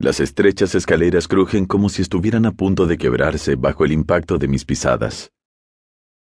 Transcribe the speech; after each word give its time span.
Las 0.00 0.18
estrechas 0.18 0.74
escaleras 0.74 1.28
crujen 1.28 1.66
como 1.66 1.90
si 1.90 2.00
estuvieran 2.00 2.46
a 2.46 2.52
punto 2.52 2.86
de 2.86 2.96
quebrarse 2.96 3.56
bajo 3.56 3.84
el 3.84 3.92
impacto 3.92 4.38
de 4.38 4.48
mis 4.48 4.64
pisadas. 4.64 5.30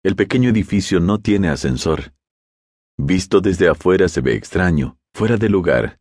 El 0.03 0.17
pequeño 0.17 0.51
edificio 0.51 0.99
no 0.99 1.21
tiene 1.21 1.49
ascensor. 1.49 2.13
Visto 2.99 3.41
desde 3.41 3.69
afuera 3.69 4.09
se 4.09 4.21
ve 4.21 4.35
extraño, 4.35 4.99
fuera 5.15 5.37
de 5.37 5.49
lugar, 5.49 6.01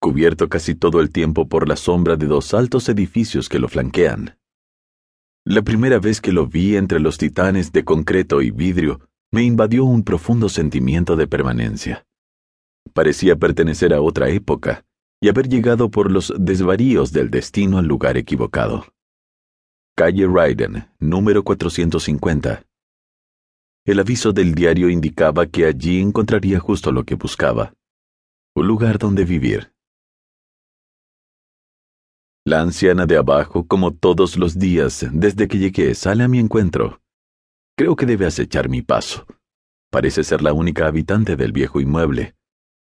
cubierto 0.00 0.48
casi 0.48 0.74
todo 0.74 1.00
el 1.00 1.12
tiempo 1.12 1.48
por 1.48 1.68
la 1.68 1.76
sombra 1.76 2.16
de 2.16 2.26
dos 2.26 2.52
altos 2.52 2.88
edificios 2.88 3.48
que 3.48 3.60
lo 3.60 3.68
flanquean. 3.68 4.36
La 5.46 5.62
primera 5.62 6.00
vez 6.00 6.20
que 6.20 6.32
lo 6.32 6.48
vi 6.48 6.76
entre 6.76 6.98
los 6.98 7.16
titanes 7.16 7.70
de 7.70 7.84
concreto 7.84 8.42
y 8.42 8.50
vidrio, 8.50 9.08
me 9.30 9.44
invadió 9.44 9.84
un 9.84 10.02
profundo 10.02 10.48
sentimiento 10.48 11.14
de 11.14 11.28
permanencia. 11.28 12.04
Parecía 12.92 13.36
pertenecer 13.36 13.94
a 13.94 14.00
otra 14.00 14.30
época, 14.30 14.84
y 15.24 15.28
haber 15.30 15.48
llegado 15.48 15.90
por 15.90 16.12
los 16.12 16.34
desvaríos 16.38 17.10
del 17.10 17.30
destino 17.30 17.78
al 17.78 17.86
lugar 17.86 18.18
equivocado. 18.18 18.84
Calle 19.96 20.26
Ryden, 20.26 20.86
número 20.98 21.42
450. 21.42 22.66
El 23.86 24.00
aviso 24.00 24.34
del 24.34 24.54
diario 24.54 24.90
indicaba 24.90 25.46
que 25.46 25.64
allí 25.64 25.98
encontraría 25.98 26.60
justo 26.60 26.92
lo 26.92 27.04
que 27.04 27.14
buscaba, 27.14 27.72
un 28.54 28.66
lugar 28.66 28.98
donde 28.98 29.24
vivir. 29.24 29.72
La 32.44 32.60
anciana 32.60 33.06
de 33.06 33.16
abajo, 33.16 33.66
como 33.66 33.94
todos 33.94 34.36
los 34.36 34.58
días 34.58 35.06
desde 35.10 35.48
que 35.48 35.56
llegué, 35.56 35.94
sale 35.94 36.24
a 36.24 36.28
mi 36.28 36.38
encuentro. 36.38 37.00
Creo 37.78 37.96
que 37.96 38.04
debe 38.04 38.26
acechar 38.26 38.68
mi 38.68 38.82
paso. 38.82 39.26
Parece 39.90 40.22
ser 40.22 40.42
la 40.42 40.52
única 40.52 40.86
habitante 40.86 41.34
del 41.34 41.52
viejo 41.52 41.80
inmueble. 41.80 42.34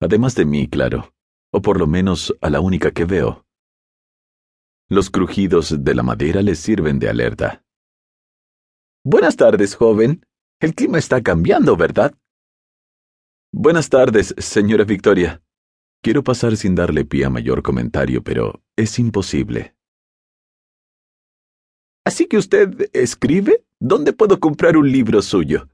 Además 0.02 0.36
de 0.36 0.44
mí, 0.44 0.68
claro 0.68 1.14
o 1.52 1.62
por 1.62 1.80
lo 1.80 1.88
menos 1.88 2.36
a 2.42 2.50
la 2.50 2.60
única 2.60 2.92
que 2.92 3.06
veo. 3.06 3.46
Los 4.90 5.10
crujidos 5.10 5.84
de 5.84 5.96
la 5.96 6.04
madera 6.04 6.42
les 6.42 6.60
sirven 6.60 7.00
de 7.00 7.10
alerta. 7.10 7.64
Buenas 9.04 9.36
tardes, 9.36 9.76
joven. 9.76 10.26
El 10.60 10.76
clima 10.76 10.98
está 10.98 11.22
cambiando, 11.22 11.76
¿verdad? 11.76 12.16
Buenas 13.54 13.90
tardes, 13.90 14.34
señora 14.38 14.84
Victoria. 14.84 15.42
Quiero 16.02 16.24
pasar 16.24 16.58
sin 16.58 16.76
darle 16.76 17.06
pie 17.06 17.26
a 17.26 17.30
mayor 17.30 17.64
comentario, 17.64 18.24
pero 18.24 18.62
es 18.76 19.00
imposible. 19.00 19.76
¿Así 22.06 22.28
que 22.28 22.38
usted 22.38 22.90
escribe? 22.94 23.66
¿Dónde 23.80 24.14
puedo 24.14 24.40
comprar 24.40 24.78
un 24.78 24.92
libro 24.92 25.22
suyo? 25.22 25.68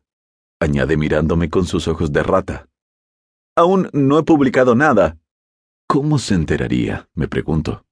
añade 0.59 0.97
mirándome 0.97 1.49
con 1.49 1.65
sus 1.65 1.87
ojos 1.87 2.11
de 2.11 2.23
rata. 2.23 2.67
Aún 3.55 3.89
no 3.93 4.17
he 4.17 4.23
publicado 4.23 4.75
nada, 4.75 5.19
¿Cómo 5.93 6.17
se 6.17 6.33
enteraría? 6.33 7.07
me 7.13 7.27
pregunto. 7.27 7.85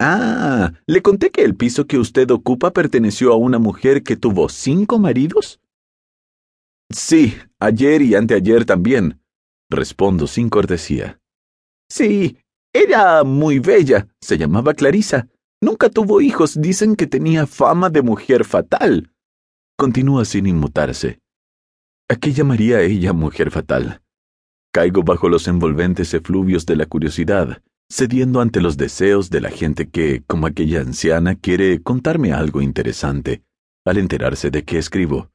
Ah, 0.00 0.72
¿le 0.88 1.02
conté 1.02 1.30
que 1.30 1.44
el 1.44 1.54
piso 1.54 1.86
que 1.86 1.98
usted 1.98 2.28
ocupa 2.32 2.72
perteneció 2.72 3.32
a 3.32 3.36
una 3.36 3.60
mujer 3.60 4.02
que 4.02 4.16
tuvo 4.16 4.48
cinco 4.48 4.98
maridos? 4.98 5.60
Sí, 6.90 7.36
ayer 7.60 8.02
y 8.02 8.16
anteayer 8.16 8.64
también, 8.64 9.22
respondo 9.70 10.26
sin 10.26 10.48
cortesía. 10.48 11.20
Sí, 11.88 12.38
era 12.72 13.22
muy 13.22 13.60
bella, 13.60 14.08
se 14.20 14.36
llamaba 14.36 14.74
Clarisa. 14.74 15.28
Nunca 15.62 15.88
tuvo 15.88 16.20
hijos, 16.20 16.60
dicen 16.60 16.96
que 16.96 17.06
tenía 17.06 17.46
fama 17.46 17.88
de 17.88 18.02
mujer 18.02 18.44
fatal. 18.44 19.12
Continúa 19.76 20.24
sin 20.24 20.48
inmutarse. 20.48 21.20
¿A 22.08 22.16
qué 22.16 22.32
llamaría 22.32 22.80
ella 22.80 23.12
mujer 23.12 23.52
fatal? 23.52 24.02
Caigo 24.72 25.02
bajo 25.02 25.28
los 25.28 25.48
envolventes 25.48 26.12
efluvios 26.14 26.66
de 26.66 26.76
la 26.76 26.86
curiosidad, 26.86 27.62
cediendo 27.90 28.40
ante 28.40 28.60
los 28.60 28.76
deseos 28.76 29.30
de 29.30 29.40
la 29.40 29.50
gente 29.50 29.88
que, 29.88 30.22
como 30.26 30.46
aquella 30.46 30.80
anciana, 30.80 31.34
quiere 31.34 31.82
contarme 31.82 32.32
algo 32.32 32.60
interesante, 32.60 33.42
al 33.84 33.98
enterarse 33.98 34.50
de 34.50 34.64
que 34.64 34.78
escribo. 34.78 35.30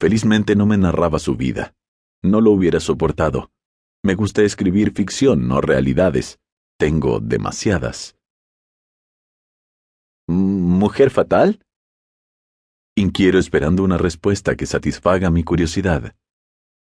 Felizmente 0.00 0.56
no 0.56 0.66
me 0.66 0.76
narraba 0.76 1.20
su 1.20 1.36
vida. 1.36 1.74
No 2.22 2.40
lo 2.40 2.50
hubiera 2.50 2.80
soportado. 2.80 3.52
Me 4.02 4.14
gusta 4.16 4.42
escribir 4.42 4.92
ficción, 4.92 5.46
no 5.46 5.60
realidades. 5.60 6.40
Tengo 6.76 7.20
demasiadas. 7.20 8.16
¿Mujer 10.26 11.10
fatal? 11.10 11.64
Inquiero 12.96 13.38
esperando 13.38 13.84
una 13.84 13.98
respuesta 13.98 14.56
que 14.56 14.66
satisfaga 14.66 15.30
mi 15.30 15.44
curiosidad. 15.44 16.16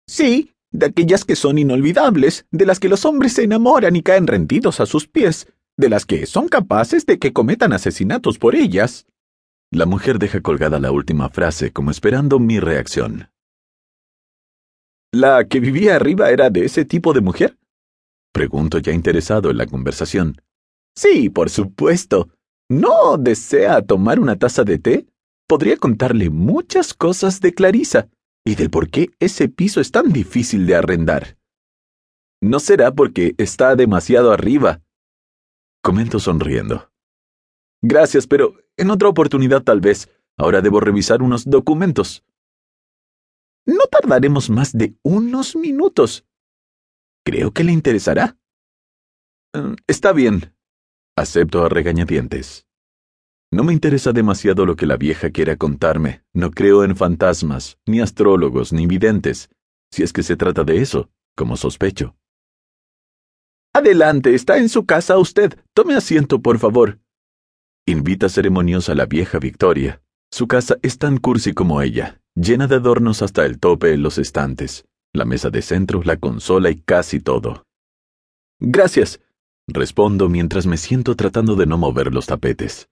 Sí, 0.06 0.52
de 0.78 0.86
aquellas 0.86 1.24
que 1.24 1.36
son 1.36 1.58
inolvidables, 1.58 2.46
de 2.50 2.66
las 2.66 2.78
que 2.78 2.88
los 2.88 3.04
hombres 3.04 3.32
se 3.32 3.44
enamoran 3.44 3.96
y 3.96 4.02
caen 4.02 4.26
rendidos 4.26 4.80
a 4.80 4.86
sus 4.86 5.08
pies, 5.08 5.52
de 5.76 5.88
las 5.88 6.04
que 6.04 6.26
son 6.26 6.48
capaces 6.48 7.06
de 7.06 7.18
que 7.18 7.32
cometan 7.32 7.72
asesinatos 7.72 8.38
por 8.38 8.54
ellas. 8.54 9.06
La 9.70 9.86
mujer 9.86 10.18
deja 10.18 10.40
colgada 10.40 10.78
la 10.78 10.92
última 10.92 11.28
frase 11.30 11.72
como 11.72 11.90
esperando 11.90 12.38
mi 12.38 12.60
reacción. 12.60 13.30
¿La 15.12 15.46
que 15.46 15.60
vivía 15.60 15.96
arriba 15.96 16.30
era 16.30 16.50
de 16.50 16.64
ese 16.66 16.84
tipo 16.84 17.12
de 17.12 17.22
mujer? 17.22 17.56
Pregunto 18.32 18.78
ya 18.78 18.92
interesado 18.92 19.50
en 19.50 19.56
la 19.56 19.66
conversación. 19.66 20.42
Sí, 20.94 21.30
por 21.30 21.48
supuesto. 21.48 22.28
¿No 22.68 23.16
desea 23.16 23.80
tomar 23.80 24.20
una 24.20 24.36
taza 24.36 24.64
de 24.64 24.78
té? 24.78 25.06
Podría 25.48 25.76
contarle 25.76 26.28
muchas 26.28 26.92
cosas 26.92 27.40
de 27.40 27.54
Clarisa 27.54 28.08
y 28.46 28.54
del 28.54 28.70
por 28.70 28.88
qué 28.88 29.10
ese 29.18 29.48
piso 29.48 29.80
es 29.80 29.90
tan 29.90 30.12
difícil 30.12 30.66
de 30.66 30.76
arrendar. 30.76 31.36
No 32.40 32.60
será 32.60 32.94
porque 32.94 33.34
está 33.38 33.74
demasiado 33.74 34.30
arriba. 34.32 34.82
Comento 35.82 36.20
sonriendo. 36.20 36.92
Gracias, 37.82 38.28
pero 38.28 38.54
en 38.76 38.90
otra 38.90 39.08
oportunidad 39.08 39.62
tal 39.62 39.80
vez. 39.80 40.08
Ahora 40.38 40.60
debo 40.60 40.80
revisar 40.80 41.22
unos 41.22 41.44
documentos. 41.44 42.24
No 43.66 43.86
tardaremos 43.90 44.48
más 44.48 44.72
de 44.72 44.94
unos 45.02 45.56
minutos. 45.56 46.24
Creo 47.24 47.52
que 47.52 47.64
le 47.64 47.72
interesará. 47.72 48.38
Mm, 49.54 49.74
está 49.88 50.12
bien. 50.12 50.54
Acepto 51.16 51.64
a 51.64 51.68
regañadientes. 51.68 52.65
No 53.52 53.62
me 53.62 53.72
interesa 53.72 54.12
demasiado 54.12 54.66
lo 54.66 54.76
que 54.76 54.86
la 54.86 54.96
vieja 54.96 55.30
quiera 55.30 55.56
contarme. 55.56 56.22
No 56.32 56.50
creo 56.50 56.84
en 56.84 56.96
fantasmas, 56.96 57.78
ni 57.86 58.00
astrólogos, 58.00 58.72
ni 58.72 58.86
videntes, 58.86 59.50
si 59.90 60.02
es 60.02 60.12
que 60.12 60.22
se 60.22 60.36
trata 60.36 60.64
de 60.64 60.80
eso, 60.82 61.10
como 61.36 61.56
sospecho. 61.56 62.16
Adelante, 63.72 64.34
está 64.34 64.58
en 64.58 64.68
su 64.68 64.84
casa 64.84 65.18
usted. 65.18 65.58
Tome 65.74 65.94
asiento, 65.94 66.40
por 66.40 66.58
favor. 66.58 66.98
Invita 67.86 68.28
ceremoniosa 68.28 68.94
la 68.94 69.06
vieja 69.06 69.38
Victoria. 69.38 70.02
Su 70.32 70.48
casa 70.48 70.76
es 70.82 70.98
tan 70.98 71.18
cursi 71.18 71.52
como 71.52 71.82
ella, 71.82 72.20
llena 72.34 72.66
de 72.66 72.76
adornos 72.76 73.22
hasta 73.22 73.46
el 73.46 73.60
tope 73.60 73.92
en 73.92 74.02
los 74.02 74.18
estantes, 74.18 74.86
la 75.12 75.24
mesa 75.24 75.50
de 75.50 75.62
centro, 75.62 76.02
la 76.02 76.16
consola 76.16 76.70
y 76.70 76.80
casi 76.80 77.20
todo. 77.20 77.64
Gracias, 78.58 79.20
respondo 79.68 80.28
mientras 80.28 80.66
me 80.66 80.78
siento 80.78 81.14
tratando 81.14 81.54
de 81.54 81.66
no 81.66 81.78
mover 81.78 82.12
los 82.12 82.26
tapetes. 82.26 82.88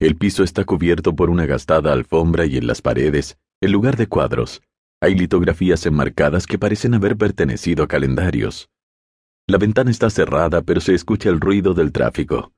El 0.00 0.16
piso 0.16 0.42
está 0.42 0.64
cubierto 0.64 1.14
por 1.14 1.30
una 1.30 1.46
gastada 1.46 1.92
alfombra 1.92 2.46
y 2.46 2.56
en 2.56 2.66
las 2.66 2.82
paredes, 2.82 3.38
en 3.60 3.72
lugar 3.72 3.96
de 3.96 4.08
cuadros, 4.08 4.62
hay 5.02 5.16
litografías 5.16 5.84
enmarcadas 5.86 6.46
que 6.46 6.58
parecen 6.58 6.94
haber 6.94 7.16
pertenecido 7.16 7.82
a 7.82 7.88
calendarios. 7.88 8.70
La 9.48 9.58
ventana 9.58 9.90
está 9.90 10.10
cerrada, 10.10 10.62
pero 10.62 10.80
se 10.80 10.94
escucha 10.94 11.28
el 11.28 11.40
ruido 11.40 11.74
del 11.74 11.90
tráfico, 11.90 12.52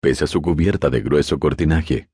pese 0.00 0.24
a 0.24 0.26
su 0.26 0.42
cubierta 0.42 0.90
de 0.90 1.00
grueso 1.00 1.38
cortinaje. 1.38 2.08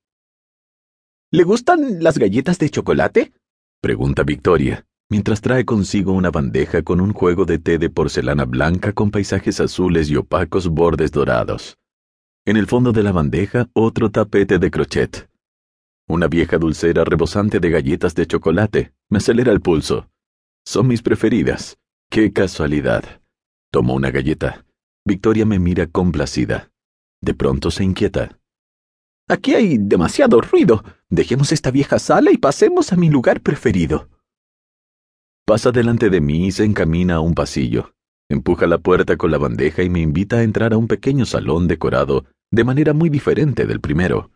¿Le 1.32 1.44
gustan 1.44 2.02
las 2.02 2.18
galletas 2.18 2.58
de 2.58 2.68
chocolate? 2.68 3.32
pregunta 3.80 4.22
Victoria, 4.22 4.86
mientras 5.08 5.40
trae 5.40 5.64
consigo 5.64 6.12
una 6.12 6.30
bandeja 6.30 6.82
con 6.82 7.00
un 7.00 7.14
juego 7.14 7.46
de 7.46 7.58
té 7.58 7.78
de 7.78 7.88
porcelana 7.88 8.44
blanca 8.44 8.92
con 8.92 9.10
paisajes 9.10 9.60
azules 9.60 10.10
y 10.10 10.16
opacos 10.16 10.68
bordes 10.68 11.10
dorados. 11.10 11.78
En 12.46 12.56
el 12.56 12.66
fondo 12.66 12.92
de 12.92 13.02
la 13.02 13.12
bandeja, 13.12 13.68
otro 13.74 14.10
tapete 14.10 14.58
de 14.58 14.70
crochet. 14.70 15.28
Una 16.08 16.26
vieja 16.26 16.56
dulcera 16.56 17.04
rebosante 17.04 17.60
de 17.60 17.70
galletas 17.70 18.14
de 18.14 18.26
chocolate. 18.26 18.94
Me 19.10 19.18
acelera 19.18 19.52
el 19.52 19.60
pulso. 19.60 20.08
Son 20.64 20.88
mis 20.88 21.02
preferidas. 21.02 21.78
¡Qué 22.10 22.32
casualidad! 22.32 23.20
Tomo 23.70 23.94
una 23.94 24.10
galleta. 24.10 24.64
Victoria 25.04 25.44
me 25.44 25.58
mira 25.58 25.86
complacida. 25.86 26.72
De 27.20 27.34
pronto 27.34 27.70
se 27.70 27.84
inquieta. 27.84 28.38
Aquí 29.28 29.54
hay 29.54 29.76
demasiado 29.78 30.40
ruido. 30.40 30.82
Dejemos 31.10 31.52
esta 31.52 31.70
vieja 31.70 31.98
sala 31.98 32.32
y 32.32 32.38
pasemos 32.38 32.92
a 32.92 32.96
mi 32.96 33.10
lugar 33.10 33.42
preferido. 33.42 34.08
Pasa 35.44 35.72
delante 35.72 36.08
de 36.08 36.20
mí 36.20 36.46
y 36.46 36.52
se 36.52 36.64
encamina 36.64 37.16
a 37.16 37.20
un 37.20 37.34
pasillo. 37.34 37.94
Empuja 38.30 38.68
la 38.68 38.78
puerta 38.78 39.16
con 39.16 39.32
la 39.32 39.38
bandeja 39.38 39.82
y 39.82 39.90
me 39.90 39.98
invita 39.98 40.36
a 40.36 40.44
entrar 40.44 40.72
a 40.72 40.76
un 40.76 40.86
pequeño 40.86 41.26
salón 41.26 41.66
decorado 41.66 42.26
de 42.52 42.62
manera 42.62 42.92
muy 42.92 43.10
diferente 43.10 43.66
del 43.66 43.80
primero. 43.80 44.30